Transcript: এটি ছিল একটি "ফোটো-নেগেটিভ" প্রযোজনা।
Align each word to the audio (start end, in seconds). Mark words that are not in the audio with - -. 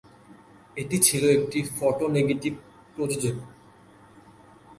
এটি 0.77 0.97
ছিল 0.97 1.23
একটি 1.37 1.59
"ফোটো-নেগেটিভ" 1.77 2.53
প্রযোজনা। 2.95 3.45